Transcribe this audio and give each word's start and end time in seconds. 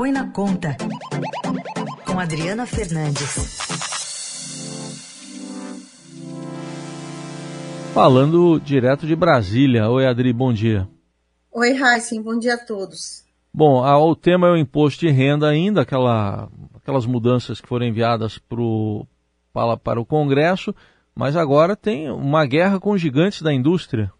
Põe 0.00 0.12
na 0.12 0.30
Conta, 0.30 0.74
com 2.06 2.18
Adriana 2.18 2.64
Fernandes. 2.64 3.58
Falando 7.92 8.58
direto 8.58 9.06
de 9.06 9.14
Brasília. 9.14 9.90
Oi, 9.90 10.06
Adri, 10.06 10.32
bom 10.32 10.54
dia. 10.54 10.88
Oi, 11.52 11.72
Heisen, 11.72 12.22
bom 12.22 12.38
dia 12.38 12.54
a 12.54 12.64
todos. 12.64 13.26
Bom, 13.52 13.84
o 13.84 14.16
tema 14.16 14.48
é 14.48 14.52
o 14.52 14.56
imposto 14.56 15.00
de 15.00 15.10
renda 15.10 15.46
ainda, 15.46 15.82
aquela, 15.82 16.48
aquelas 16.74 17.04
mudanças 17.04 17.60
que 17.60 17.68
foram 17.68 17.84
enviadas 17.84 18.38
pro, 18.38 19.06
para, 19.52 19.76
para 19.76 20.00
o 20.00 20.06
Congresso, 20.06 20.74
mas 21.14 21.36
agora 21.36 21.76
tem 21.76 22.10
uma 22.10 22.46
guerra 22.46 22.80
com 22.80 22.92
os 22.92 23.02
gigantes 23.02 23.42
da 23.42 23.52
indústria. 23.52 24.10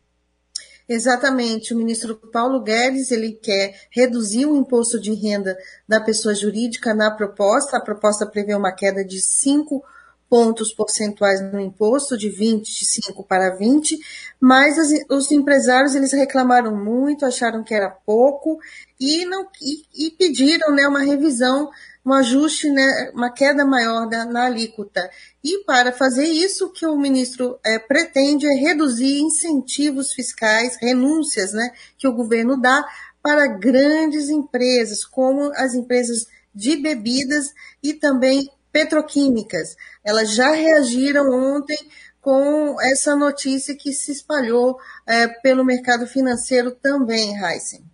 Exatamente. 0.93 1.73
O 1.73 1.77
ministro 1.77 2.17
Paulo 2.17 2.61
Guedes 2.61 3.13
ele 3.13 3.31
quer 3.31 3.87
reduzir 3.93 4.45
o 4.45 4.57
imposto 4.57 5.01
de 5.01 5.15
renda 5.15 5.57
da 5.87 6.01
pessoa 6.01 6.35
jurídica 6.35 6.93
na 6.93 7.13
proposta. 7.13 7.77
A 7.77 7.81
proposta 7.81 8.27
prevê 8.27 8.57
uma 8.57 8.73
queda 8.73 9.05
de 9.05 9.21
5 9.21 9.85
pontos 10.31 10.73
percentuais 10.73 11.43
no 11.53 11.61
imposto, 11.61 12.17
de 12.17 12.31
25 12.31 13.25
para 13.25 13.57
20, 13.57 13.99
mas 14.41 14.79
as, 14.79 14.91
os 15.11 15.33
empresários 15.33 15.97
eles 15.97 16.13
reclamaram 16.13 16.75
muito, 16.75 17.27
acharam 17.27 17.65
que 17.65 17.75
era 17.75 17.91
pouco 17.91 18.61
e, 18.99 19.25
não, 19.25 19.49
e, 19.61 20.07
e 20.07 20.11
pediram 20.13 20.73
né, 20.73 20.87
uma 20.87 21.03
revisão 21.03 21.69
um 22.07 22.15
ajuste, 22.15 22.71
né, 22.71 23.11
uma 23.15 23.31
queda 23.31 23.63
maior 23.65 24.09
da, 24.09 24.25
na 24.25 24.47
alíquota. 24.47 25.11
E 25.45 25.65
para 25.65 25.93
fazer 25.93 26.25
isso, 26.25 26.67
o 26.67 26.73
que 26.73 26.87
o 26.87 26.97
ministro 26.97 27.59
é, 27.65 27.79
pretende 27.79 28.47
é 28.47 28.55
reduzir 28.55 29.21
incentivos 29.21 30.13
fiscais, 30.13 30.79
renúncias 30.81 31.53
né, 31.53 31.73
que 31.99 32.09
o 32.09 32.15
governo 32.15 32.59
dá 32.59 32.87
para 33.23 33.47
grandes 33.47 34.31
empresas, 34.31 35.05
como 35.05 35.53
as 35.55 35.75
empresas 35.75 36.27
de 36.55 36.77
bebidas 36.77 37.53
e 37.83 37.93
também 37.93 38.51
petroquímicas. 38.73 39.77
Elas 40.05 40.35
já 40.35 40.53
reagiram 40.53 41.31
ontem 41.31 41.79
com 42.21 42.81
essa 42.81 43.17
notícia 43.17 43.75
que 43.75 43.93
se 43.93 44.13
espalhou 44.13 44.79
é, 45.07 45.27
pelo 45.27 45.65
mercado 45.65 46.07
financeiro 46.07 46.71
também, 46.71 47.35
Heisen. 47.37 47.85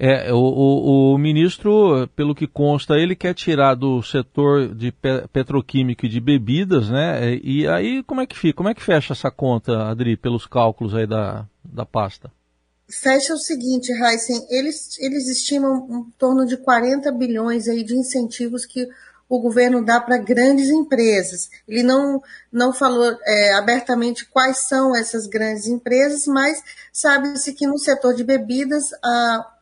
É, 0.00 0.32
o, 0.32 0.36
o, 0.36 1.14
o, 1.14 1.18
ministro, 1.18 2.08
pelo 2.14 2.32
que 2.32 2.46
consta, 2.46 2.94
ele 2.94 3.16
quer 3.16 3.34
tirar 3.34 3.74
do 3.74 4.00
setor 4.00 4.72
de 4.72 4.92
petroquímico 5.32 6.06
e 6.06 6.08
de 6.08 6.20
bebidas, 6.20 6.88
né? 6.88 7.34
E 7.42 7.66
aí 7.66 8.04
como 8.04 8.20
é 8.20 8.26
que 8.26 8.38
fica? 8.38 8.56
Como 8.56 8.68
é 8.68 8.74
que 8.74 8.82
fecha 8.82 9.12
essa 9.12 9.28
conta, 9.28 9.88
Adri, 9.88 10.16
pelos 10.16 10.46
cálculos 10.46 10.94
aí 10.94 11.04
da, 11.04 11.48
da 11.64 11.84
pasta? 11.84 12.30
Fecha 12.88 13.34
o 13.34 13.38
seguinte, 13.38 13.92
Heisen, 13.92 14.46
eles, 14.48 14.96
eles 15.00 15.28
estimam 15.28 15.88
em 15.90 16.10
torno 16.16 16.46
de 16.46 16.56
40 16.56 17.10
bilhões 17.10 17.66
aí 17.66 17.82
de 17.82 17.96
incentivos 17.96 18.64
que 18.64 18.86
o 19.28 19.40
governo 19.40 19.84
dá 19.84 20.00
para 20.00 20.16
grandes 20.16 20.70
empresas. 20.70 21.50
Ele 21.66 21.82
não, 21.82 22.22
não 22.50 22.72
falou 22.72 23.16
é, 23.24 23.54
abertamente 23.54 24.24
quais 24.26 24.66
são 24.66 24.96
essas 24.96 25.26
grandes 25.26 25.66
empresas, 25.66 26.26
mas 26.26 26.62
sabe-se 26.92 27.52
que 27.52 27.66
no 27.66 27.78
setor 27.78 28.14
de 28.14 28.24
bebidas 28.24 28.84
a 29.04 29.54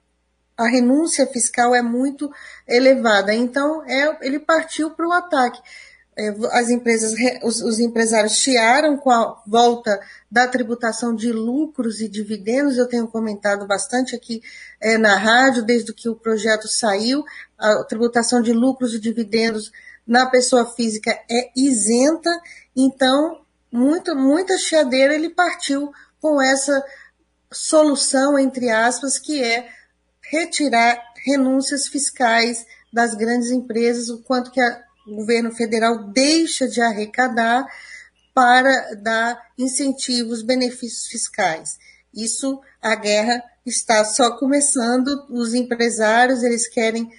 a 0.56 0.66
renúncia 0.66 1.26
fiscal 1.26 1.74
é 1.74 1.82
muito 1.82 2.32
elevada. 2.66 3.34
Então, 3.34 3.84
é, 3.84 4.16
ele 4.22 4.38
partiu 4.38 4.90
para 4.90 5.06
o 5.06 5.12
ataque. 5.12 5.60
É, 6.18 6.28
as 6.52 6.70
empresas, 6.70 7.14
os, 7.42 7.60
os, 7.60 7.78
empresários 7.78 8.36
chiaram 8.36 8.96
com 8.96 9.10
a 9.10 9.42
volta 9.46 10.00
da 10.30 10.48
tributação 10.48 11.14
de 11.14 11.30
lucros 11.30 12.00
e 12.00 12.08
dividendos. 12.08 12.78
Eu 12.78 12.88
tenho 12.88 13.06
comentado 13.06 13.66
bastante 13.66 14.16
aqui 14.16 14.42
é, 14.80 14.96
na 14.96 15.16
rádio, 15.16 15.62
desde 15.62 15.92
que 15.92 16.08
o 16.08 16.16
projeto 16.16 16.68
saiu. 16.68 17.22
A 17.58 17.84
tributação 17.84 18.40
de 18.40 18.52
lucros 18.52 18.94
e 18.94 18.98
dividendos 18.98 19.70
na 20.06 20.24
pessoa 20.24 20.64
física 20.64 21.10
é 21.30 21.50
isenta. 21.54 22.30
Então, 22.74 23.42
muita, 23.70 24.14
muita 24.14 24.56
chiadeira 24.56 25.14
ele 25.14 25.28
partiu 25.28 25.92
com 26.18 26.40
essa 26.40 26.82
solução, 27.52 28.38
entre 28.38 28.70
aspas, 28.70 29.18
que 29.18 29.42
é 29.42 29.68
retirar 30.22 30.98
renúncias 31.24 31.86
fiscais 31.86 32.64
das 32.92 33.14
grandes 33.14 33.50
empresas, 33.50 34.08
o 34.08 34.22
quanto 34.22 34.50
que 34.50 34.60
a, 34.60 34.85
o 35.06 35.16
governo 35.16 35.52
federal 35.52 36.04
deixa 36.08 36.66
de 36.68 36.80
arrecadar 36.80 37.66
para 38.34 38.94
dar 38.96 39.40
incentivos, 39.56 40.42
benefícios 40.42 41.06
fiscais. 41.06 41.78
Isso, 42.12 42.60
a 42.82 42.94
guerra 42.94 43.42
está 43.64 44.04
só 44.04 44.36
começando, 44.36 45.26
os 45.30 45.54
empresários, 45.54 46.42
eles 46.42 46.68
querem 46.68 47.10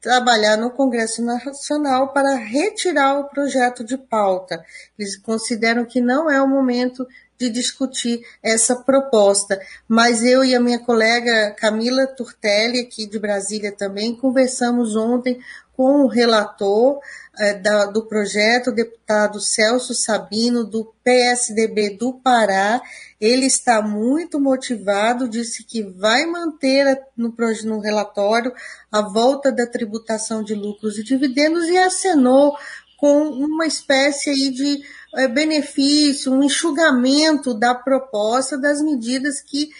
trabalhar 0.00 0.56
no 0.56 0.70
Congresso 0.70 1.22
Nacional 1.22 2.12
para 2.12 2.36
retirar 2.36 3.18
o 3.18 3.28
projeto 3.28 3.84
de 3.84 3.98
pauta. 3.98 4.64
Eles 4.98 5.16
consideram 5.16 5.84
que 5.84 6.00
não 6.00 6.30
é 6.30 6.40
o 6.40 6.48
momento 6.48 7.06
de 7.40 7.48
discutir 7.48 8.20
essa 8.42 8.76
proposta. 8.76 9.58
Mas 9.88 10.22
eu 10.22 10.44
e 10.44 10.54
a 10.54 10.60
minha 10.60 10.78
colega 10.78 11.52
Camila 11.58 12.06
Turtelli, 12.06 12.80
aqui 12.80 13.06
de 13.06 13.18
Brasília 13.18 13.72
também, 13.72 14.14
conversamos 14.14 14.94
ontem 14.94 15.40
com 15.74 16.04
o 16.04 16.06
relator 16.06 17.00
eh, 17.38 17.54
da, 17.54 17.86
do 17.86 18.04
projeto, 18.04 18.68
o 18.68 18.74
deputado 18.74 19.40
Celso 19.40 19.94
Sabino, 19.94 20.62
do 20.62 20.92
PSDB 21.02 21.96
do 21.96 22.12
Pará. 22.12 22.82
Ele 23.18 23.46
está 23.46 23.80
muito 23.80 24.38
motivado, 24.38 25.26
disse 25.26 25.64
que 25.64 25.82
vai 25.82 26.26
manter 26.26 27.00
no, 27.16 27.34
no 27.64 27.80
relatório 27.80 28.52
a 28.92 29.00
volta 29.00 29.50
da 29.50 29.66
tributação 29.66 30.44
de 30.44 30.54
lucros 30.54 30.98
e 30.98 31.02
dividendos 31.02 31.66
e 31.68 31.78
acenou 31.78 32.54
com 33.00 33.30
uma 33.30 33.66
espécie 33.66 34.28
aí 34.28 34.50
de 34.50 34.84
é, 35.16 35.26
benefício, 35.26 36.30
um 36.30 36.42
enxugamento 36.42 37.54
da 37.54 37.74
proposta 37.74 38.58
das 38.60 38.82
medidas 38.82 39.40
que, 39.40 39.70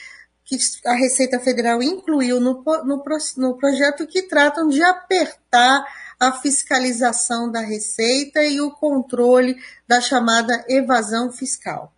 que 0.42 0.56
a 0.86 0.94
Receita 0.94 1.38
Federal 1.38 1.82
incluiu 1.82 2.41
no, 2.41 2.64
no, 2.64 3.04
no 3.36 3.56
projeto 3.58 4.06
que 4.06 4.22
tratam 4.22 4.69
de 4.69 4.82
apertar 4.82 5.84
a 6.19 6.32
fiscalização 6.32 7.53
da 7.53 7.60
Receita 7.60 8.42
e 8.42 8.58
o 8.58 8.70
controle 8.70 9.56
da 9.87 10.00
chamada 10.00 10.64
evasão 10.66 11.31
fiscal. 11.31 11.92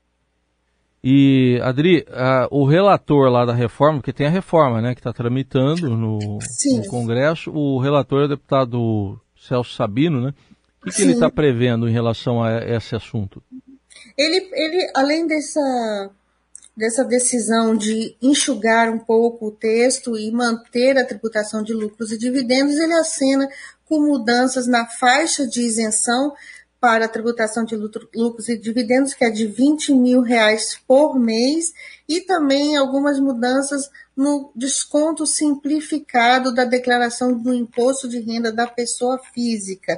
E, 1.04 1.60
Adri, 1.62 2.04
o 2.50 2.64
relator 2.64 3.28
lá 3.28 3.44
da 3.44 3.52
reforma, 3.52 3.98
porque 3.98 4.12
tem 4.12 4.26
a 4.26 4.30
reforma 4.30 4.80
né, 4.80 4.94
que 4.94 5.00
está 5.00 5.12
tramitando 5.12 5.96
no, 5.96 6.18
no, 6.18 6.88
Congresso, 6.88 7.50
o 7.52 7.80
relator 7.80 8.22
é 8.22 8.24
o 8.24 8.28
deputado 8.28 9.20
Celso 9.36 9.74
Sabino, 9.74 10.20
né? 10.20 10.34
O 10.82 10.87
que, 10.87 10.97
que 10.97 11.03
ele 11.03 11.12
está 11.12 11.31
prevendo 11.31 11.88
em 11.88 11.93
relação 11.93 12.43
a 12.43 12.59
esse 12.59 12.97
assunto? 12.97 13.41
Ele, 14.19 14.50
ele 14.53 14.91
além 14.94 15.26
dessa, 15.26 16.10
dessa 16.76 17.04
decisão 17.04 17.76
de 17.76 18.16
enxugar 18.20 18.91
um 18.91 18.98
pouco 18.98 19.47
o 19.47 19.53
texto 19.53 20.19
e 20.19 20.31
manter 20.32 20.98
a 20.98 21.06
tributação 21.06 21.62
de 21.62 21.72
lucros 21.72 22.10
e 22.10 22.19
dividendos, 22.19 22.75
ele 22.78 22.94
acena 22.94 23.48
com 23.84 24.00
mudanças 24.00 24.66
na 24.66 24.87
faixa 24.87 25.47
de 25.47 25.60
isenção 25.60 26.32
para 26.82 27.04
a 27.04 27.09
tributação 27.09 27.65
de 27.65 27.76
lucros 27.76 28.48
e 28.48 28.59
dividendos, 28.59 29.15
que 29.15 29.25
é 29.25 29.31
de 29.31 29.47
20 29.47 29.94
mil 29.94 30.20
reais 30.20 30.76
por 30.84 31.16
mês, 31.16 31.72
e 32.09 32.22
também 32.22 32.76
algumas 32.76 33.20
mudanças 33.20 33.88
no 34.16 34.50
desconto 34.56 35.25
simplificado 35.25 36.53
da 36.53 36.65
declaração 36.65 37.38
do 37.38 37.54
imposto 37.54 38.09
de 38.09 38.19
renda 38.19 38.50
da 38.50 38.66
pessoa 38.66 39.20
física. 39.32 39.97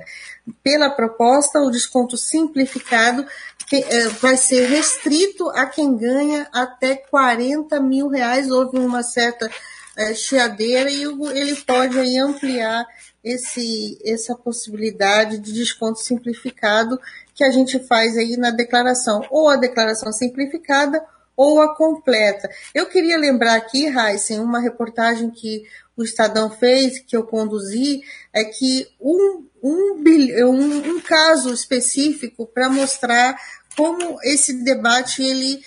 Pela 0.62 0.91
proposta, 0.91 1.59
o 1.59 1.71
desconto 1.71 2.19
simplificado 2.19 3.27
é, 3.72 4.09
vai 4.09 4.37
ser 4.37 4.69
restrito 4.69 5.49
a 5.53 5.65
quem 5.65 5.97
ganha 5.97 6.47
até 6.53 6.97
40 6.97 7.81
mil 7.81 8.09
reais. 8.09 8.51
Houve 8.51 8.78
uma 8.78 9.03
certa 9.03 9.51
é, 9.97 10.12
chiadeira 10.12 10.91
e 10.91 11.03
ele 11.03 11.56
pode 11.62 11.99
aí 11.99 12.19
ampliar 12.19 12.87
esse, 13.24 13.98
essa 14.04 14.34
possibilidade 14.34 15.38
de 15.38 15.53
desconto 15.53 15.98
simplificado 15.98 17.00
que 17.34 17.42
a 17.42 17.50
gente 17.50 17.78
faz 17.80 18.16
aí 18.16 18.36
na 18.36 18.50
declaração, 18.50 19.24
ou 19.30 19.48
a 19.48 19.56
declaração 19.56 20.12
simplificada 20.12 21.03
ou 21.36 21.60
a 21.60 21.74
completa. 21.74 22.48
Eu 22.72 22.86
queria 22.86 23.16
lembrar 23.16 23.54
aqui, 23.54 23.86
Heisen, 23.86 24.38
uma 24.38 24.60
reportagem 24.60 25.30
que 25.30 25.65
o 25.97 26.03
Estadão 26.03 26.50
fez, 26.50 27.00
que 27.00 27.16
eu 27.16 27.24
conduzi, 27.24 28.03
é 28.32 28.44
que 28.44 28.86
um, 29.00 29.44
um, 29.62 30.03
um, 30.47 30.91
um 30.91 31.00
caso 31.00 31.53
específico 31.53 32.47
para 32.47 32.68
mostrar 32.68 33.36
como 33.77 34.18
esse 34.22 34.65
debate 34.65 35.22
ele 35.22 35.60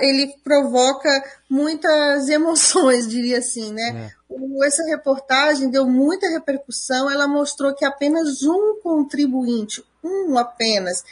ele 0.00 0.34
provoca 0.42 1.08
muitas 1.48 2.28
emoções, 2.30 3.06
diria 3.08 3.38
assim, 3.38 3.72
né? 3.72 4.12
É. 4.30 4.66
Essa 4.66 4.84
reportagem 4.84 5.70
deu 5.70 5.86
muita 5.86 6.28
repercussão, 6.28 7.10
ela 7.10 7.26
mostrou 7.26 7.74
que 7.74 7.84
apenas 7.84 8.42
um 8.42 8.80
contribuinte, 8.82 9.82
um 10.04 10.36
apenas, 10.36 11.02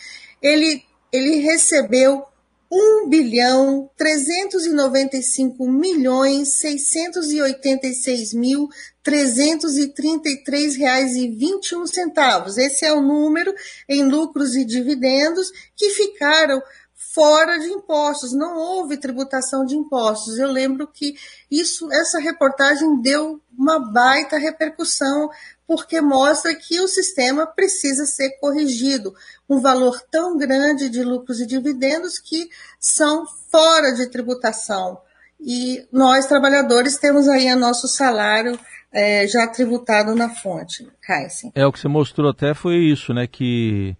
ele, 0.42 0.84
ele 1.12 1.36
recebeu 1.36 2.26
1 2.70 3.08
bilhão 3.08 3.88
395 3.96 5.68
milhões 5.70 6.48
686 6.48 8.34
mil 8.34 8.68
333 9.02 10.76
reais 10.76 11.14
e 11.14 11.28
21 11.28 11.86
centavos. 11.86 12.58
Esse 12.58 12.84
é 12.84 12.92
o 12.92 13.00
número 13.00 13.54
em 13.88 14.04
lucros 14.04 14.56
e 14.56 14.64
dividendos 14.64 15.52
que 15.76 15.90
ficaram 15.90 16.60
fora 16.96 17.58
de 17.58 17.66
impostos, 17.66 18.32
não 18.32 18.56
houve 18.56 18.96
tributação 18.96 19.66
de 19.66 19.76
impostos. 19.76 20.38
Eu 20.38 20.50
lembro 20.50 20.86
que 20.86 21.14
isso, 21.50 21.92
essa 21.92 22.18
reportagem 22.18 23.00
deu 23.02 23.38
uma 23.56 23.78
baita 23.78 24.38
repercussão 24.38 25.30
porque 25.66 26.00
mostra 26.00 26.54
que 26.54 26.80
o 26.80 26.88
sistema 26.88 27.46
precisa 27.46 28.06
ser 28.06 28.38
corrigido. 28.40 29.14
Um 29.48 29.60
valor 29.60 30.00
tão 30.10 30.38
grande 30.38 30.88
de 30.88 31.02
lucros 31.02 31.40
e 31.40 31.46
dividendos 31.46 32.18
que 32.18 32.48
são 32.80 33.26
fora 33.50 33.92
de 33.92 34.06
tributação. 34.08 34.98
E 35.38 35.86
nós, 35.92 36.26
trabalhadores, 36.26 36.96
temos 36.96 37.28
aí 37.28 37.52
o 37.52 37.58
nosso 37.58 37.86
salário 37.86 38.58
é, 38.90 39.26
já 39.26 39.46
tributado 39.46 40.14
na 40.14 40.30
fonte, 40.30 40.88
Heisen. 41.06 41.52
É, 41.54 41.66
o 41.66 41.72
que 41.72 41.78
você 41.78 41.88
mostrou 41.88 42.30
até 42.30 42.54
foi 42.54 42.76
isso, 42.76 43.12
né? 43.12 43.26
Que 43.26 43.94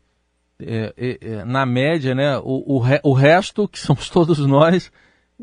é, 0.60 0.94
é, 0.96 1.18
é 1.20 1.44
na 1.44 1.66
média, 1.66 2.14
né? 2.14 2.38
O, 2.38 2.78
o, 2.78 2.82
o 3.02 3.12
resto, 3.12 3.68
que 3.68 3.78
somos 3.78 4.08
todos 4.10 4.38
nós, 4.40 4.90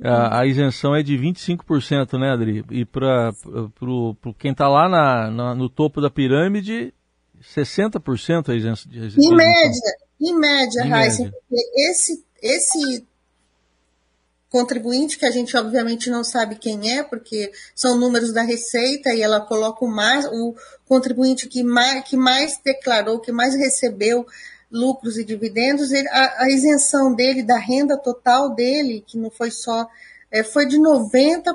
a, 0.02 0.40
a, 0.40 0.46
isenção 0.48 0.96
é 0.96 1.04
de 1.04 1.18
25%, 1.18 2.18
né, 2.20 2.32
Adri? 2.32 2.66
E 2.72 2.86
para 2.86 3.32
quem 4.40 4.52
está 4.52 4.68
lá 4.68 4.90
na, 4.90 5.30
na, 5.30 5.56
no 5.56 5.70
topo 5.70 6.02
da 6.02 6.10
pirâmide, 6.10 6.94
60% 7.42 8.50
a 8.50 8.56
isenção. 8.56 8.92
Em 8.92 9.36
média, 9.36 9.94
em 10.20 10.40
média, 10.40 10.86
Raíssa, 10.86 11.32
esse, 11.76 12.26
esse 12.42 13.06
contribuinte, 14.50 15.18
que 15.18 15.26
a 15.26 15.32
gente 15.32 15.58
obviamente 15.58 16.10
não 16.12 16.24
sabe 16.24 16.56
quem 16.56 16.92
é, 16.92 17.04
porque 17.04 17.52
são 17.76 17.98
números 17.98 18.32
da 18.32 18.44
Receita 18.44 19.12
e 19.14 19.22
ela 19.22 19.42
coloca 19.42 19.84
o, 19.84 19.88
mais, 19.88 20.26
o 20.26 20.56
contribuinte 20.86 21.48
que 21.48 21.64
mais, 21.64 22.04
que 22.04 22.16
mais 22.16 22.60
declarou, 22.64 23.20
que 23.20 23.32
mais 23.32 23.56
recebeu 23.56 24.26
lucros 24.74 25.18
e 25.18 25.24
dividendos, 25.24 25.92
ele, 25.92 26.08
a, 26.10 26.44
a, 26.44 26.50
isenção 26.50 27.14
dele 27.14 27.44
da 27.44 27.58
renda 27.58 27.96
total 27.96 28.50
dele, 28.56 29.04
que 29.06 29.20
não 29.20 29.30
foi 29.30 29.52
só, 29.52 29.88
é, 30.32 30.44
foi 30.44 30.66
de 30.66 30.78
90%. 30.78 31.54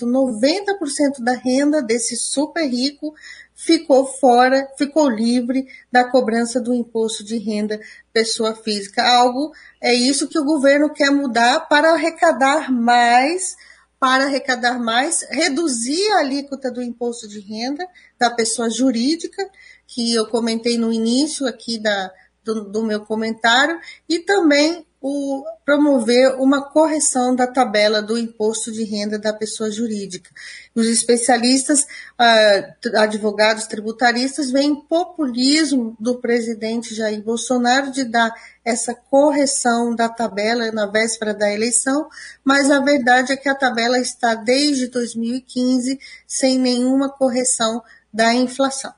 90% 0.00 1.20
da 1.20 1.34
renda 1.34 1.82
desse 1.82 2.16
super 2.16 2.66
rico 2.66 3.14
ficou 3.54 4.06
fora, 4.06 4.66
ficou 4.78 5.08
livre 5.08 5.66
da 5.92 6.04
cobrança 6.04 6.60
do 6.60 6.74
imposto 6.74 7.22
de 7.22 7.36
renda 7.36 7.78
pessoa 8.12 8.54
física. 8.54 9.02
Algo 9.02 9.52
é 9.80 9.92
isso 9.92 10.28
que 10.28 10.38
o 10.38 10.44
governo 10.44 10.92
quer 10.92 11.10
mudar 11.10 11.60
para 11.68 11.92
arrecadar 11.92 12.72
mais, 12.72 13.54
para 14.00 14.24
arrecadar 14.24 14.78
mais, 14.78 15.26
reduzir 15.30 16.10
a 16.12 16.20
alíquota 16.20 16.70
do 16.70 16.82
imposto 16.82 17.28
de 17.28 17.40
renda 17.40 17.86
da 18.18 18.30
pessoa 18.30 18.70
jurídica, 18.70 19.46
que 19.86 20.14
eu 20.14 20.26
comentei 20.26 20.76
no 20.76 20.92
início 20.92 21.46
aqui 21.46 21.78
da, 21.78 22.12
do, 22.46 22.64
do 22.64 22.82
meu 22.82 23.00
comentário, 23.00 23.78
e 24.08 24.20
também 24.20 24.86
o, 25.00 25.44
promover 25.64 26.36
uma 26.40 26.62
correção 26.62 27.34
da 27.34 27.46
tabela 27.46 28.00
do 28.00 28.16
imposto 28.16 28.72
de 28.72 28.82
renda 28.84 29.18
da 29.18 29.32
pessoa 29.32 29.70
jurídica. 29.70 30.30
Os 30.74 30.86
especialistas, 30.86 31.86
ah, 32.18 32.74
advogados 32.96 33.66
tributaristas, 33.66 34.50
veem 34.50 34.74
populismo 34.74 35.96
do 36.00 36.18
presidente 36.18 36.94
Jair 36.94 37.22
Bolsonaro 37.22 37.90
de 37.90 38.04
dar 38.04 38.32
essa 38.64 38.94
correção 38.94 39.94
da 39.94 40.08
tabela 40.08 40.72
na 40.72 40.86
véspera 40.86 41.34
da 41.34 41.52
eleição, 41.52 42.08
mas 42.42 42.70
a 42.70 42.80
verdade 42.80 43.32
é 43.32 43.36
que 43.36 43.48
a 43.48 43.54
tabela 43.54 43.98
está 43.98 44.34
desde 44.34 44.88
2015 44.88 45.98
sem 46.26 46.58
nenhuma 46.58 47.08
correção 47.08 47.82
da 48.12 48.34
inflação. 48.34 48.92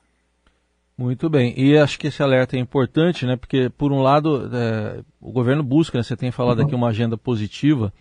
Muito 0.99 1.29
bem, 1.29 1.53
e 1.55 1.77
acho 1.77 1.97
que 1.97 2.07
esse 2.07 2.21
alerta 2.21 2.57
é 2.57 2.59
importante, 2.59 3.25
né? 3.25 3.37
Porque, 3.37 3.69
por 3.69 3.93
um 3.93 4.01
lado, 4.01 4.49
é, 4.53 4.99
o 5.21 5.31
governo 5.31 5.63
busca, 5.63 5.97
né, 5.97 6.03
você 6.03 6.13
tem 6.13 6.29
falado 6.29 6.61
aqui 6.61 6.75
uma 6.75 6.89
agenda 6.89 7.17
positiva, 7.17 7.93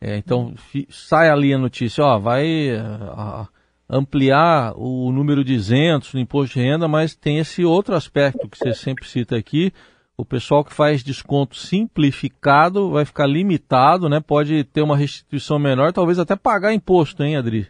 é, 0.00 0.16
então 0.16 0.52
sai 0.90 1.30
ali 1.30 1.54
a 1.54 1.58
notícia, 1.58 2.02
ó, 2.02 2.18
vai 2.18 2.70
a, 2.76 3.46
ampliar 3.88 4.72
o 4.76 5.12
número 5.12 5.44
de 5.44 5.54
isentos 5.54 6.12
no 6.12 6.18
imposto 6.18 6.58
de 6.58 6.64
renda, 6.64 6.88
mas 6.88 7.14
tem 7.14 7.38
esse 7.38 7.64
outro 7.64 7.94
aspecto 7.94 8.48
que 8.48 8.58
você 8.58 8.74
sempre 8.74 9.08
cita 9.08 9.36
aqui, 9.36 9.72
o 10.16 10.24
pessoal 10.24 10.64
que 10.64 10.74
faz 10.74 11.04
desconto 11.04 11.54
simplificado 11.54 12.90
vai 12.90 13.04
ficar 13.04 13.28
limitado, 13.28 14.08
né? 14.08 14.18
Pode 14.18 14.64
ter 14.64 14.82
uma 14.82 14.96
restituição 14.96 15.56
menor, 15.56 15.92
talvez 15.92 16.18
até 16.18 16.34
pagar 16.34 16.74
imposto, 16.74 17.22
hein, 17.22 17.36
Adri? 17.36 17.68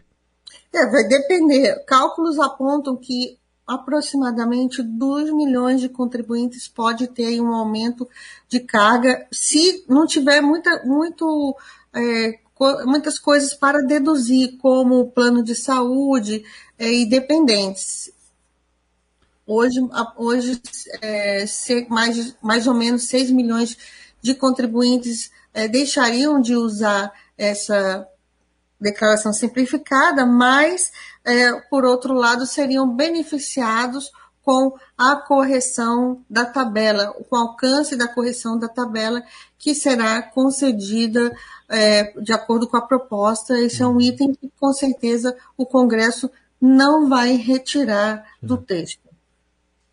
É, 0.73 0.89
vai 0.89 1.07
depender. 1.07 1.85
Cálculos 1.85 2.39
apontam 2.39 2.97
que 2.97 3.37
aproximadamente 3.67 4.83
2 4.83 5.31
milhões 5.31 5.81
de 5.81 5.89
contribuintes 5.89 6.67
pode 6.67 7.07
ter 7.07 7.41
um 7.41 7.53
aumento 7.53 8.07
de 8.47 8.59
carga 8.59 9.27
se 9.31 9.83
não 9.87 10.05
tiver 10.05 10.41
muita, 10.41 10.83
muito, 10.85 11.55
é, 11.93 12.39
muitas 12.85 13.17
coisas 13.17 13.53
para 13.53 13.81
deduzir, 13.81 14.57
como 14.57 15.11
plano 15.11 15.43
de 15.43 15.55
saúde 15.55 16.43
é, 16.77 16.91
e 16.91 17.05
dependentes. 17.05 18.11
Hoje, 19.47 19.79
hoje 20.17 20.61
é, 21.01 21.45
mais, 21.89 22.35
mais 22.41 22.67
ou 22.67 22.73
menos 22.73 23.03
6 23.05 23.31
milhões 23.31 23.77
de 24.21 24.33
contribuintes 24.33 25.31
é, 25.53 25.67
deixariam 25.67 26.41
de 26.41 26.55
usar 26.55 27.13
essa 27.37 28.07
declaração 28.79 29.33
simplificada, 29.33 30.25
mas 30.25 30.91
é, 31.23 31.53
por 31.69 31.85
outro 31.85 32.13
lado, 32.13 32.45
seriam 32.45 32.89
beneficiados 32.95 34.11
com 34.43 34.77
a 34.95 35.15
correção 35.15 36.23
da 36.29 36.45
tabela, 36.45 37.07
com 37.27 37.35
o 37.35 37.39
alcance 37.39 37.95
da 37.95 38.07
correção 38.07 38.59
da 38.59 38.69
tabela, 38.69 39.23
que 39.57 39.73
será 39.73 40.21
concedida 40.21 41.35
é, 41.67 42.13
de 42.21 42.31
acordo 42.31 42.67
com 42.67 42.77
a 42.77 42.81
proposta. 42.81 43.57
Esse 43.57 43.81
é 43.81 43.87
um 43.87 43.99
item 43.99 44.35
que, 44.35 44.51
com 44.59 44.71
certeza, 44.71 45.35
o 45.57 45.65
Congresso 45.65 46.29
não 46.61 47.09
vai 47.09 47.35
retirar 47.35 48.23
do 48.41 48.57
texto. 48.57 49.05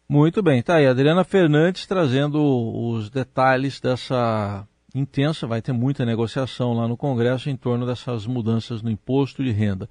Muito 0.07 0.43
bem, 0.43 0.63
tá 0.63 0.75
aí. 0.75 0.87
Adriana 0.87 1.25
Fernandes 1.25 1.87
trazendo 1.87 2.39
os 2.39 3.09
detalhes 3.09 3.81
dessa 3.81 4.69
intensa, 4.95 5.47
vai 5.47 5.63
ter 5.63 5.73
muita 5.73 6.05
negociação 6.05 6.73
lá 6.73 6.87
no 6.87 6.97
Congresso 6.97 7.51
em 7.51 7.57
torno 7.57 7.87
dessas 7.87 8.27
mudanças 8.27 8.83
no 8.83 8.91
imposto 8.91 9.43
de 9.43 9.51
renda. 9.51 9.89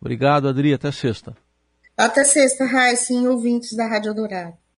Obrigado, 0.00 0.48
Adri. 0.48 0.74
Até 0.74 0.90
sexta. 0.90 1.36
Até 1.96 2.24
sexta, 2.24 2.64
Raíssa, 2.64 3.14
ouvintes 3.14 3.76
da 3.76 3.86
Rádio 3.86 4.14
Dourado. 4.14 4.61